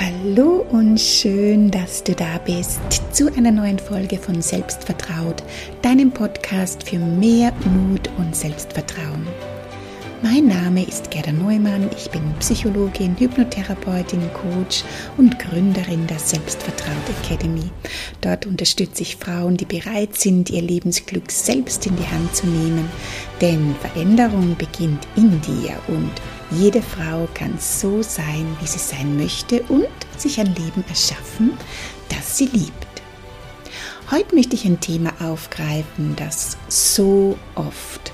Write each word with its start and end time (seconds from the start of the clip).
Hallo 0.00 0.64
und 0.70 1.00
schön, 1.00 1.72
dass 1.72 2.04
du 2.04 2.14
da 2.14 2.38
bist 2.38 2.78
zu 3.10 3.34
einer 3.36 3.50
neuen 3.50 3.80
Folge 3.80 4.16
von 4.16 4.40
Selbstvertraut, 4.40 5.42
deinem 5.82 6.12
Podcast 6.12 6.88
für 6.88 7.00
mehr 7.00 7.52
Mut 7.64 8.08
und 8.16 8.36
Selbstvertrauen. 8.36 9.26
Mein 10.22 10.46
Name 10.46 10.86
ist 10.86 11.10
Gerda 11.10 11.32
Neumann, 11.32 11.90
ich 11.96 12.08
bin 12.12 12.22
Psychologin, 12.38 13.16
Hypnotherapeutin, 13.18 14.22
Coach 14.34 14.84
und 15.16 15.36
Gründerin 15.40 16.06
der 16.06 16.20
Selbstvertraut 16.20 16.94
Academy. 17.24 17.68
Dort 18.20 18.46
unterstütze 18.46 19.02
ich 19.02 19.16
Frauen, 19.16 19.56
die 19.56 19.64
bereit 19.64 20.16
sind, 20.16 20.48
ihr 20.50 20.62
Lebensglück 20.62 21.32
selbst 21.32 21.84
in 21.88 21.96
die 21.96 22.06
Hand 22.06 22.36
zu 22.36 22.46
nehmen, 22.46 22.88
denn 23.40 23.74
Veränderung 23.80 24.54
beginnt 24.56 25.08
in 25.16 25.40
dir 25.40 25.74
und 25.88 26.12
jede 26.50 26.82
Frau 26.82 27.28
kann 27.34 27.58
so 27.58 28.02
sein, 28.02 28.56
wie 28.60 28.66
sie 28.66 28.78
sein 28.78 29.16
möchte 29.16 29.62
und 29.64 29.88
sich 30.16 30.40
ein 30.40 30.54
Leben 30.54 30.84
erschaffen, 30.88 31.52
das 32.08 32.38
sie 32.38 32.46
liebt. 32.46 32.72
Heute 34.10 34.34
möchte 34.34 34.54
ich 34.54 34.64
ein 34.64 34.80
Thema 34.80 35.12
aufgreifen, 35.20 36.16
das 36.16 36.56
so 36.68 37.36
oft 37.54 38.12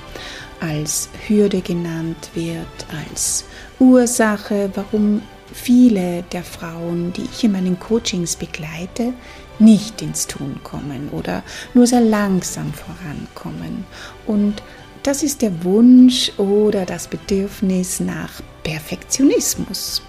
als 0.60 1.09
Hürde 1.28 1.60
genannt 1.60 2.30
wird, 2.34 2.66
als 3.06 3.45
Ursache, 3.78 4.70
warum 4.74 5.23
viele 5.52 6.24
der 6.32 6.42
Frauen, 6.42 7.12
die 7.12 7.28
ich 7.32 7.45
in 7.45 7.52
meinen 7.52 7.78
Coachings 7.78 8.34
begleite, 8.34 9.12
nicht 9.59 10.02
ins 10.02 10.26
Tun 10.26 10.59
kommen 10.64 11.10
oder 11.10 11.45
nur 11.74 11.87
sehr 11.87 12.01
langsam 12.01 12.73
vorankommen. 12.73 13.84
Und 14.26 14.62
das 15.04 15.22
ist 15.22 15.42
der 15.42 15.64
Wunsch 15.64 16.32
oder 16.38 16.86
das 16.86 17.08
Bedürfnis 17.08 18.00
nach 18.00 18.40
Perfektionismus. 18.62 20.02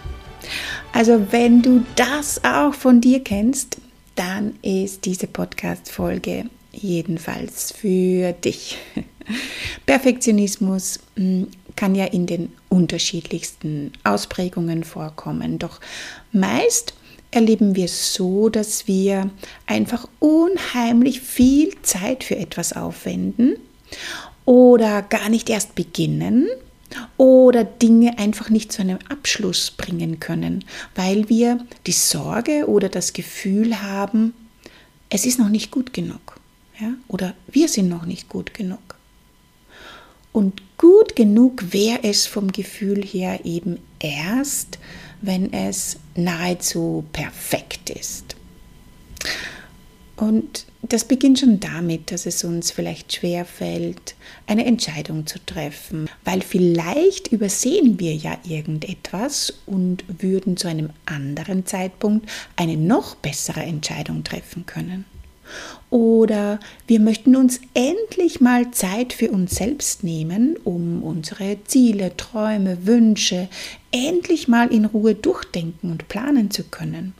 Also 0.94 1.28
wenn 1.32 1.62
du 1.62 1.84
das 1.96 2.44
auch 2.46 2.74
von 2.74 3.02
dir 3.02 3.22
kennst, 3.22 3.78
dann 4.16 4.56
ist 4.62 5.04
diese 5.04 5.28
Podcast-Folge 5.28 6.46
jedenfalls 6.72 7.74
für 7.74 8.32
dich. 8.32 8.78
Perfektionismus 9.86 11.00
hm, 11.18 11.48
kann 11.76 11.94
ja 11.94 12.06
in 12.06 12.26
den 12.26 12.54
unterschiedlichsten 12.70 13.92
Ausprägungen 14.06 14.86
vorkommen, 14.86 15.60
doch 15.60 15.82
meist 16.32 16.94
erleben 17.32 17.76
wir 17.76 17.90
so, 17.90 18.48
dass 18.48 18.88
wir 18.88 19.30
einfach 19.66 20.08
unheimlich 20.20 21.20
viel 21.20 21.74
Zeit 21.82 22.24
für 22.24 22.38
etwas 22.38 22.72
aufwenden 22.72 23.58
oder 24.46 25.02
gar 25.02 25.30
nicht 25.30 25.50
erst 25.50 25.76
beginnen 25.76 26.48
oder 27.18 27.64
Dinge 27.64 28.18
einfach 28.18 28.50
nicht 28.50 28.72
zu 28.72 28.82
einem 28.82 29.00
Abschluss 29.10 29.72
bringen 29.72 30.20
können, 30.20 30.64
weil 30.94 31.30
wir 31.30 31.66
die 31.88 31.92
Sorge 31.92 32.68
oder 32.68 32.90
das 32.90 33.14
Gefühl 33.14 33.82
haben, 33.82 34.34
es 35.10 35.26
ist 35.26 35.40
noch 35.40 35.50
nicht 35.50 35.72
gut 35.72 35.94
genug 35.94 36.40
ja? 36.80 36.94
oder 37.08 37.34
wir 37.48 37.68
sind 37.68 37.90
noch 37.90 38.06
nicht 38.06 38.30
gut 38.30 38.54
genug. 38.54 38.80
Und 40.32 40.62
gut 40.78 41.16
genug 41.16 41.72
wäre 41.72 42.04
es 42.04 42.28
vom 42.28 42.52
Gefühl 42.52 43.02
her 43.02 43.46
eben 43.46 43.80
erst, 44.00 44.80
wenn 45.22 45.54
es 45.54 45.98
nahezu 46.16 47.06
perfekt 47.14 47.90
ist. 47.90 48.36
Und 50.26 50.66
das 50.82 51.06
beginnt 51.06 51.38
schon 51.38 51.60
damit, 51.60 52.12
dass 52.12 52.26
es 52.26 52.44
uns 52.44 52.72
vielleicht 52.72 53.14
schwer 53.14 53.46
fällt, 53.46 54.16
eine 54.48 54.66
Entscheidung 54.66 55.28
zu 55.28 55.38
treffen, 55.46 56.10
weil 56.24 56.42
vielleicht 56.42 57.32
übersehen 57.32 58.00
wir 58.00 58.16
ja 58.16 58.36
irgendetwas 58.44 59.54
und 59.68 60.04
würden 60.08 60.58
zu 60.58 60.68
einem 60.68 60.90
anderen 61.06 61.68
Zeitpunkt 61.68 62.28
eine 62.56 62.76
noch 62.76 63.14
bessere 63.14 63.62
Entscheidung 63.62 64.24
treffen 64.24 64.66
können. 64.66 65.06
Oder 65.92 66.60
wir 66.88 67.00
möchten 67.00 67.36
uns 67.36 67.60
endlich 67.76 68.42
mal 68.42 68.72
Zeit 68.72 69.14
für 69.14 69.30
uns 69.30 69.54
selbst 69.56 70.04
nehmen, 70.04 70.58
um 70.64 71.04
unsere 71.04 71.58
Ziele, 71.66 72.18
Träume, 72.18 72.88
Wünsche 72.88 73.48
endlich 73.92 74.48
mal 74.48 74.74
in 74.74 74.86
Ruhe 74.86 75.14
durchdenken 75.14 75.92
und 75.92 76.08
planen 76.08 76.50
zu 76.50 76.64
können. 76.64 77.14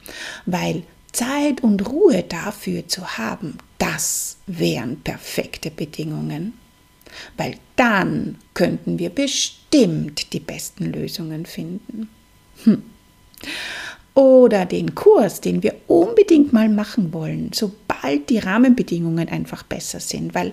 Weil 0.44 0.82
Zeit 1.16 1.62
und 1.62 1.88
Ruhe 1.88 2.22
dafür 2.22 2.86
zu 2.88 3.18
haben, 3.18 3.58
das 3.78 4.38
wären 4.46 5.00
perfekte 5.00 5.70
Bedingungen. 5.70 6.54
Weil 7.36 7.56
dann 7.76 8.36
könnten 8.52 8.98
wir 8.98 9.10
bestimmt 9.10 10.32
die 10.32 10.40
besten 10.40 10.92
Lösungen 10.92 11.46
finden. 11.46 12.08
Hm 12.64 12.82
oder 14.16 14.64
den 14.64 14.94
Kurs, 14.94 15.42
den 15.42 15.62
wir 15.62 15.74
unbedingt 15.88 16.52
mal 16.52 16.70
machen 16.70 17.12
wollen, 17.12 17.50
sobald 17.52 18.30
die 18.30 18.38
Rahmenbedingungen 18.38 19.28
einfach 19.28 19.62
besser 19.62 20.00
sind, 20.00 20.34
weil 20.34 20.52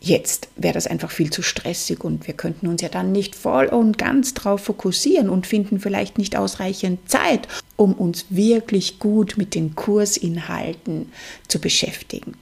jetzt 0.00 0.48
wäre 0.56 0.74
das 0.74 0.86
einfach 0.86 1.10
viel 1.10 1.30
zu 1.30 1.42
stressig 1.42 2.04
und 2.04 2.26
wir 2.26 2.34
könnten 2.34 2.68
uns 2.68 2.82
ja 2.82 2.88
dann 2.88 3.12
nicht 3.12 3.34
voll 3.34 3.66
und 3.66 3.98
ganz 3.98 4.34
drauf 4.34 4.62
fokussieren 4.62 5.28
und 5.28 5.46
finden 5.46 5.80
vielleicht 5.80 6.18
nicht 6.18 6.36
ausreichend 6.36 7.08
Zeit, 7.08 7.48
um 7.76 7.92
uns 7.92 8.26
wirklich 8.30 8.98
gut 8.98 9.36
mit 9.36 9.54
den 9.54 9.74
Kursinhalten 9.74 11.10
zu 11.48 11.60
beschäftigen. 11.60 12.34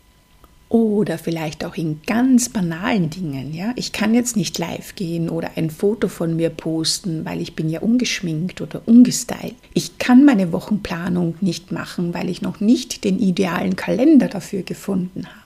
Oder 0.71 1.19
vielleicht 1.19 1.65
auch 1.65 1.77
in 1.77 2.01
ganz 2.05 2.49
banalen 2.49 3.09
Dingen. 3.09 3.55
Ja? 3.55 3.73
Ich 3.77 3.93
kann 3.93 4.13
jetzt 4.13 4.37
nicht 4.37 4.59
live 4.59 4.97
gehen 4.97 5.31
oder 5.31 5.53
ein 5.55 5.71
Foto 5.71 6.09
von 6.09 6.35
mir 6.35 6.51
posten, 6.51 7.25
weil 7.25 7.41
ich 7.41 7.55
bin 7.55 7.69
ja 7.69 7.81
ungeschminkt 7.81 8.61
oder 8.61 8.83
ungestylt. 8.85 9.55
Ich 9.73 9.99
kann 9.99 10.25
meine 10.25 10.51
Wochenplanung 10.51 11.37
nicht 11.41 11.71
machen, 11.71 12.13
weil 12.13 12.29
ich 12.29 12.43
noch 12.43 12.59
nicht 12.59 13.05
den 13.05 13.21
idealen 13.21 13.77
Kalender 13.77 14.27
dafür 14.27 14.63
gefunden 14.63 15.27
habe. 15.27 15.44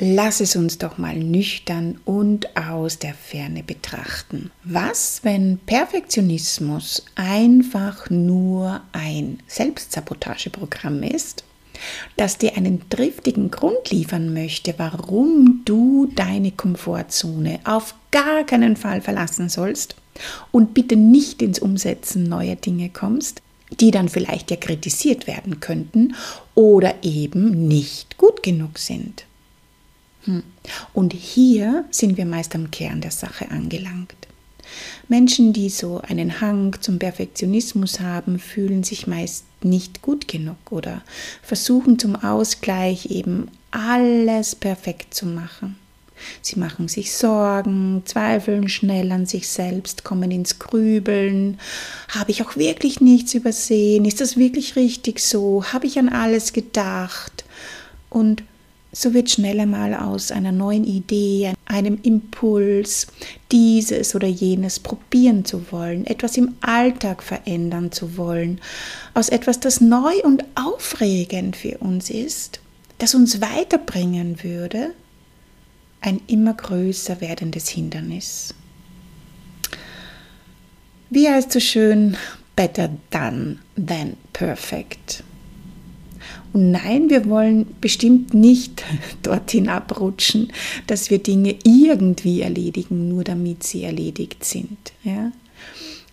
Lass 0.00 0.40
es 0.40 0.54
uns 0.54 0.78
doch 0.78 0.96
mal 0.96 1.16
nüchtern 1.16 1.98
und 2.04 2.56
aus 2.56 3.00
der 3.00 3.14
Ferne 3.14 3.64
betrachten. 3.64 4.52
Was, 4.62 5.20
wenn 5.24 5.58
Perfektionismus 5.66 7.04
einfach 7.16 8.08
nur 8.08 8.80
ein 8.92 9.40
Selbstsabotageprogramm 9.48 11.02
ist? 11.02 11.44
das 12.16 12.38
dir 12.38 12.56
einen 12.56 12.88
triftigen 12.88 13.50
Grund 13.50 13.90
liefern 13.90 14.32
möchte, 14.32 14.74
warum 14.78 15.62
du 15.64 16.10
deine 16.14 16.50
Komfortzone 16.50 17.60
auf 17.64 17.94
gar 18.10 18.44
keinen 18.44 18.76
Fall 18.76 19.00
verlassen 19.00 19.48
sollst 19.48 19.96
und 20.50 20.74
bitte 20.74 20.96
nicht 20.96 21.42
ins 21.42 21.58
Umsetzen 21.58 22.24
neuer 22.24 22.56
Dinge 22.56 22.88
kommst, 22.90 23.42
die 23.80 23.90
dann 23.90 24.08
vielleicht 24.08 24.50
ja 24.50 24.56
kritisiert 24.56 25.26
werden 25.26 25.60
könnten 25.60 26.14
oder 26.54 26.96
eben 27.02 27.68
nicht 27.68 28.18
gut 28.18 28.42
genug 28.42 28.78
sind. 28.78 29.27
Hm. 30.28 30.42
Und 30.92 31.14
hier 31.14 31.86
sind 31.90 32.18
wir 32.18 32.26
meist 32.26 32.54
am 32.54 32.70
Kern 32.70 33.00
der 33.00 33.10
Sache 33.10 33.50
angelangt. 33.50 34.14
Menschen, 35.08 35.54
die 35.54 35.70
so 35.70 36.02
einen 36.02 36.42
Hang 36.42 36.76
zum 36.80 36.98
Perfektionismus 36.98 38.00
haben, 38.00 38.38
fühlen 38.38 38.84
sich 38.84 39.06
meist 39.06 39.44
nicht 39.62 40.02
gut 40.02 40.28
genug 40.28 40.58
oder 40.70 41.00
versuchen 41.42 41.98
zum 41.98 42.14
Ausgleich 42.14 43.06
eben 43.06 43.48
alles 43.70 44.54
perfekt 44.54 45.14
zu 45.14 45.24
machen. 45.24 45.76
Sie 46.42 46.58
machen 46.58 46.88
sich 46.88 47.14
Sorgen, 47.14 48.02
zweifeln 48.04 48.68
schnell 48.68 49.10
an 49.12 49.24
sich 49.24 49.48
selbst, 49.48 50.04
kommen 50.04 50.30
ins 50.30 50.58
Grübeln. 50.58 51.58
Habe 52.08 52.32
ich 52.32 52.42
auch 52.42 52.56
wirklich 52.56 53.00
nichts 53.00 53.32
übersehen? 53.32 54.04
Ist 54.04 54.20
das 54.20 54.36
wirklich 54.36 54.76
richtig 54.76 55.20
so? 55.20 55.64
Habe 55.72 55.86
ich 55.86 55.98
an 55.98 56.10
alles 56.10 56.52
gedacht? 56.52 57.44
Und 58.10 58.42
so 58.92 59.12
wird 59.12 59.30
schnell 59.30 59.60
einmal 59.60 59.94
aus 59.94 60.30
einer 60.30 60.52
neuen 60.52 60.84
Idee, 60.84 61.52
einem 61.66 61.98
Impuls, 62.02 63.06
dieses 63.52 64.14
oder 64.14 64.28
jenes 64.28 64.80
probieren 64.80 65.44
zu 65.44 65.70
wollen, 65.70 66.06
etwas 66.06 66.36
im 66.36 66.54
Alltag 66.60 67.22
verändern 67.22 67.92
zu 67.92 68.16
wollen, 68.16 68.60
aus 69.14 69.28
etwas, 69.28 69.60
das 69.60 69.80
neu 69.80 70.14
und 70.24 70.44
aufregend 70.54 71.56
für 71.56 71.78
uns 71.78 72.10
ist, 72.10 72.60
das 72.98 73.14
uns 73.14 73.40
weiterbringen 73.40 74.42
würde, 74.42 74.94
ein 76.00 76.20
immer 76.26 76.54
größer 76.54 77.20
werdendes 77.20 77.68
Hindernis. 77.68 78.54
Wie 81.10 81.28
heißt 81.28 81.52
so 81.52 81.60
schön, 81.60 82.16
better 82.54 82.90
done 83.10 83.58
than 83.76 84.16
perfect. 84.32 85.22
Und 86.52 86.70
nein, 86.70 87.10
wir 87.10 87.28
wollen 87.28 87.66
bestimmt 87.80 88.34
nicht 88.34 88.84
dorthin 89.22 89.68
abrutschen, 89.68 90.52
dass 90.86 91.10
wir 91.10 91.18
Dinge 91.18 91.56
irgendwie 91.64 92.42
erledigen, 92.42 93.08
nur 93.08 93.24
damit 93.24 93.62
sie 93.62 93.84
erledigt 93.84 94.44
sind. 94.44 94.92
Ja? 95.04 95.32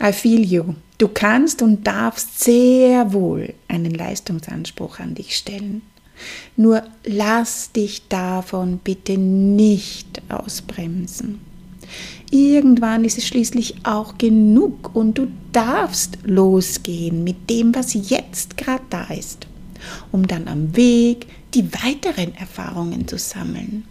I 0.01 0.11
feel 0.11 0.43
you. 0.45 0.75
Du 0.97 1.07
kannst 1.09 1.61
und 1.61 1.85
darfst 1.85 2.43
sehr 2.43 3.11
wohl 3.13 3.53
einen 3.67 3.93
Leistungsanspruch 3.93 4.99
an 4.99 5.15
dich 5.15 5.35
stellen. 5.35 5.81
Nur 6.55 6.83
lass 7.03 7.71
dich 7.71 8.07
davon 8.07 8.79
bitte 8.83 9.17
nicht 9.17 10.21
ausbremsen. 10.29 11.39
Irgendwann 12.31 13.05
ist 13.05 13.17
es 13.17 13.27
schließlich 13.27 13.75
auch 13.83 14.17
genug 14.17 14.95
und 14.95 15.17
du 15.17 15.27
darfst 15.51 16.17
losgehen 16.23 17.23
mit 17.23 17.49
dem, 17.49 17.75
was 17.75 17.93
jetzt 17.93 18.57
gerade 18.57 18.83
da 18.89 19.05
ist, 19.05 19.47
um 20.11 20.27
dann 20.27 20.47
am 20.47 20.75
Weg 20.75 21.27
die 21.53 21.71
weiteren 21.73 22.35
Erfahrungen 22.35 23.07
zu 23.07 23.17
sammeln. 23.17 23.85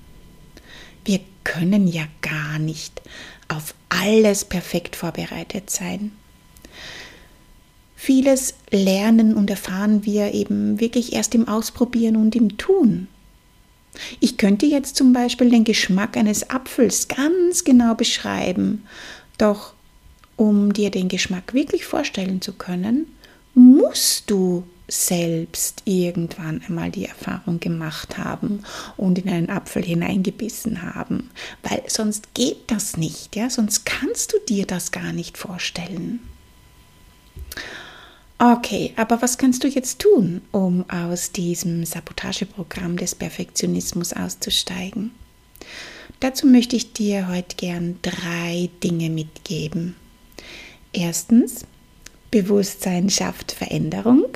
Wir 1.05 1.21
können 1.45 1.87
ja 1.87 2.05
gar 2.23 2.59
nicht 2.59 3.03
auf 3.49 3.75
alles 3.89 4.45
perfekt 4.45 4.97
vorbereitet 4.97 5.71
sein. 5.71 6.13
Vieles 7.97 8.55
lernen 8.71 9.35
und 9.35 9.49
erfahren 9.49 10.05
wir 10.05 10.35
eben 10.35 10.81
wirklich 10.81 11.13
erst 11.15 11.35
im 11.35 11.49
Ausprobieren 11.49 12.17
und 12.17 12.37
im 12.37 12.59
Tun. 12.59 13.09
Ich 14.21 14.37
könnte 14.37 14.67
jetzt 14.67 14.97
zum 14.97 15.13
Beispiel 15.13 15.51
den 15.51 15.65
Geschmack 15.65 16.17
eines 16.17 16.51
Apfels 16.51 17.09
ganz 17.09 17.65
genau 17.65 17.95
beschreiben, 17.95 18.85
doch 19.39 19.73
um 20.37 20.73
dir 20.73 20.91
den 20.91 21.09
Geschmack 21.09 21.55
wirklich 21.55 21.85
vorstellen 21.85 22.41
zu 22.41 22.53
können, 22.53 23.07
musst 23.55 24.31
du 24.31 24.65
selbst 24.95 25.83
irgendwann 25.85 26.63
einmal 26.67 26.91
die 26.91 27.07
Erfahrung 27.07 27.61
gemacht 27.61 28.17
haben 28.17 28.63
und 28.97 29.19
in 29.19 29.29
einen 29.29 29.51
Apfel 29.51 29.85
hineingebissen 29.85 30.83
haben, 30.83 31.31
weil 31.63 31.83
sonst 31.89 32.35
geht 32.35 32.71
das 32.71 32.97
nicht, 32.97 33.35
ja, 33.37 33.51
sonst 33.51 33.85
kannst 33.85 34.33
du 34.33 34.39
dir 34.49 34.67
das 34.67 34.93
gar 34.93 35.13
nicht 35.13 35.37
vorstellen. 35.37 36.21
Okay, 38.39 38.93
aber 38.97 39.23
was 39.23 39.39
kannst 39.39 39.65
du 39.65 39.69
jetzt 39.69 40.01
tun, 40.01 40.43
um 40.51 40.85
aus 40.91 41.33
diesem 41.33 41.85
Sabotageprogramm 41.85 42.97
des 42.97 43.15
Perfektionismus 43.15 44.13
auszusteigen? 44.13 45.13
Dazu 46.21 46.47
möchte 46.47 46.77
ich 46.77 46.93
dir 46.93 47.29
heute 47.29 47.57
gern 47.57 47.99
drei 48.03 48.71
Dinge 48.83 49.09
mitgeben. 49.11 49.97
Erstens, 50.93 51.65
Bewusstsein 52.31 53.11
schafft 53.11 53.53
Veränderung. 53.53 54.27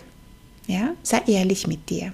Ja, 0.69 0.95
sei 1.03 1.23
ehrlich 1.27 1.67
mit 1.67 1.91
dir. 1.91 2.13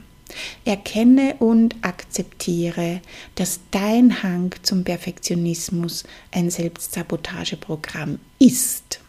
Erkenne 0.65 1.35
und 1.39 1.77
akzeptiere, 1.83 3.03
dass 3.35 3.61
dein 3.71 4.23
Hang 4.23 4.55
zum 4.63 4.83
Perfektionismus 4.83 6.05
ein 6.33 6.51
Selbstsabotageprogramm 6.51 8.19
ist 8.39 9.01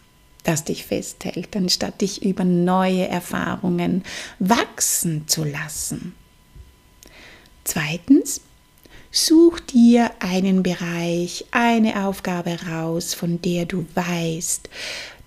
das 0.46 0.64
dich 0.64 0.84
festhält, 0.84 1.56
anstatt 1.56 2.00
dich 2.00 2.22
über 2.22 2.44
neue 2.44 3.08
Erfahrungen 3.08 4.04
wachsen 4.38 5.26
zu 5.26 5.44
lassen. 5.44 6.14
Zweitens, 7.64 8.42
such 9.10 9.58
dir 9.60 10.12
einen 10.20 10.62
Bereich, 10.62 11.46
eine 11.50 12.06
Aufgabe 12.06 12.58
raus, 12.68 13.12
von 13.12 13.42
der 13.42 13.66
du 13.66 13.86
weißt, 13.94 14.68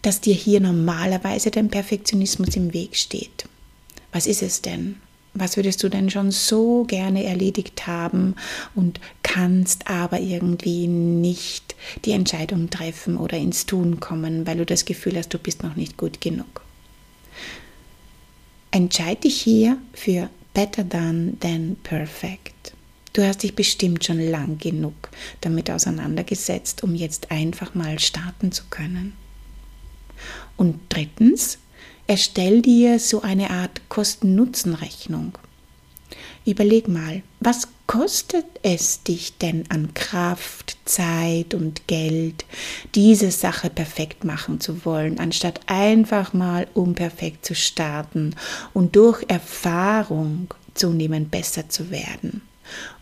dass 0.02 0.22
dir 0.22 0.34
hier 0.34 0.62
normalerweise 0.62 1.52
dein 1.52 1.70
Perfektionismus 1.70 2.56
im 2.56 2.74
Weg 2.74 2.96
steht. 2.96 3.49
Was 4.12 4.28
ist 4.28 4.42
es 4.42 4.62
denn? 4.62 4.96
Was 5.34 5.58
würdest 5.58 5.84
du 5.84 5.90
denn 5.90 6.10
schon 6.10 6.32
so 6.32 6.84
gerne 6.86 7.24
erledigt 7.24 7.86
haben 7.86 8.36
und 8.74 9.00
kannst 9.22 9.88
aber 9.88 10.20
irgendwie 10.20 10.88
nicht 10.88 11.76
die 12.06 12.14
Entscheidung 12.14 12.70
treffen 12.70 13.16
oder 13.16 13.38
ins 13.38 13.68
Tun 13.68 14.00
kommen, 14.00 14.48
weil 14.48 14.58
du 14.58 14.66
das 14.66 14.86
Gefühl 14.86 15.18
hast, 15.18 15.34
du 15.34 15.38
bist 15.38 15.62
noch 15.62 15.76
nicht 15.76 15.98
gut 15.98 16.20
genug? 16.20 16.62
Entscheide 18.72 19.22
dich 19.22 19.40
hier 19.40 19.78
für 19.94 20.30
Better 20.54 20.84
Done 20.84 21.34
Than 21.40 21.78
Perfect. 21.84 22.74
Du 23.14 23.26
hast 23.26 23.44
dich 23.44 23.56
bestimmt 23.56 24.06
schon 24.06 24.20
lang 24.20 24.58
genug 24.58 25.10
damit 25.42 25.70
auseinandergesetzt, 25.70 26.84
um 26.84 26.96
jetzt 26.96 27.32
einfach 27.32 27.76
mal 27.76 28.00
starten 28.00 28.52
zu 28.52 28.64
können. 28.70 29.14
Und 30.58 30.80
drittens, 30.90 31.60
Erstell 32.10 32.64
dir 32.64 32.98
so 32.98 33.22
eine 33.22 33.52
Art 33.52 33.88
Kosten-Nutzen-Rechnung. 33.88 35.38
Überleg 36.44 36.88
mal, 36.88 37.22
was 37.40 37.68
kostet 37.86 38.48
es 38.64 39.04
dich 39.04 39.38
denn 39.38 39.66
an 39.70 39.94
Kraft, 39.94 40.80
Zeit 40.86 41.54
und 41.54 41.86
Geld, 41.86 42.46
diese 42.96 43.30
Sache 43.30 43.70
perfekt 43.70 44.24
machen 44.24 44.60
zu 44.60 44.86
wollen, 44.86 45.20
anstatt 45.20 45.60
einfach 45.68 46.34
mal 46.34 46.66
unperfekt 46.74 47.46
zu 47.46 47.54
starten 47.54 48.36
und 48.74 48.96
durch 48.96 49.24
Erfahrung 49.28 50.52
zunehmend 50.74 51.30
besser 51.30 51.70
zu 51.70 51.92
werden? 51.92 52.42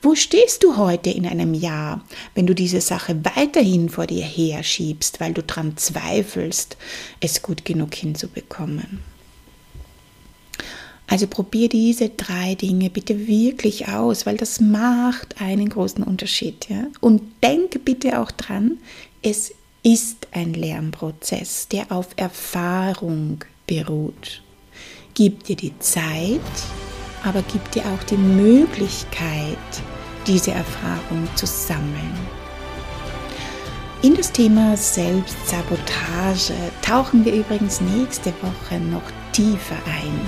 Wo 0.02 0.16
stehst 0.16 0.64
du 0.64 0.78
heute 0.78 1.10
in 1.10 1.26
einem 1.26 1.54
Jahr, 1.54 2.04
wenn 2.36 2.48
du 2.48 2.54
diese 2.54 2.82
Sache 2.82 3.20
weiterhin 3.24 3.90
vor 3.90 4.08
dir 4.08 4.24
herschiebst, 4.24 5.20
weil 5.20 5.34
du 5.34 5.44
daran 5.44 5.78
zweifelst, 5.78 6.78
es 7.20 7.42
gut 7.42 7.66
genug 7.66 7.96
hinzubekommen? 7.96 9.00
Also 11.10 11.26
probier 11.28 11.70
diese 11.70 12.10
drei 12.10 12.56
Dinge 12.56 12.90
bitte 12.90 13.28
wirklich 13.28 13.88
aus, 13.88 14.26
weil 14.26 14.36
das 14.36 14.60
macht 14.60 15.42
einen 15.42 15.70
großen 15.70 16.04
Unterschied. 16.04 16.68
Ja? 16.70 16.88
Und 17.00 17.22
denke 17.42 17.80
bitte 17.80 18.20
auch 18.20 18.32
dran, 18.32 18.78
es 19.22 19.54
ist 19.84 20.28
ein 20.34 20.54
Lernprozess, 20.54 21.70
der 21.70 21.92
auf 21.94 22.10
Erfahrung 22.18 23.46
beruht. 23.66 24.42
Gib 25.14 25.46
dir 25.46 25.56
die 25.56 25.80
Zeit, 25.80 26.42
aber 27.24 27.44
gib 27.52 27.72
dir 27.72 27.84
auch 27.86 28.04
die 28.04 28.18
Möglichkeit, 28.18 29.58
diese 30.26 30.52
Erfahrung 30.52 31.28
zu 31.36 31.46
sammeln. 31.46 32.14
In 34.04 34.16
das 34.16 34.32
Thema 34.32 34.78
Selbstsabotage 34.78 36.54
tauchen 36.82 37.26
wir 37.26 37.34
übrigens 37.34 37.82
nächste 37.82 38.32
Woche 38.42 38.80
noch 38.80 39.02
tiefer 39.32 39.76
ein. 39.86 40.22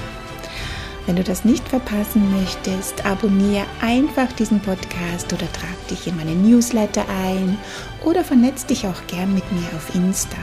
Wenn 1.05 1.15
du 1.15 1.23
das 1.23 1.45
nicht 1.45 1.67
verpassen 1.67 2.31
möchtest, 2.39 3.05
abonniere 3.05 3.65
einfach 3.81 4.31
diesen 4.33 4.59
Podcast 4.59 5.31
oder 5.33 5.51
trag 5.51 5.87
dich 5.89 6.07
in 6.07 6.15
meine 6.15 6.35
Newsletter 6.35 7.05
ein 7.09 7.57
oder 8.03 8.23
vernetz 8.23 8.65
dich 8.65 8.85
auch 8.85 9.07
gern 9.07 9.33
mit 9.33 9.51
mir 9.51 9.67
auf 9.75 9.93
Insta. 9.95 10.37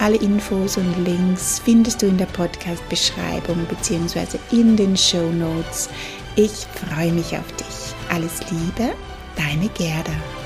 Alle 0.00 0.16
Infos 0.16 0.78
und 0.78 1.04
Links 1.04 1.60
findest 1.62 2.00
du 2.00 2.06
in 2.06 2.16
der 2.16 2.24
Podcast-Beschreibung 2.24 3.66
bzw. 3.66 4.38
in 4.50 4.74
den 4.74 4.96
Show 4.96 5.30
Notes. 5.30 5.90
Ich 6.36 6.66
freue 6.88 7.12
mich 7.12 7.36
auf 7.36 7.46
dich. 7.56 7.94
Alles 8.08 8.40
Liebe, 8.50 8.94
deine 9.36 9.68
Gerda. 9.68 10.39